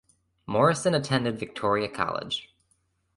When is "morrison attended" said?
0.47-1.37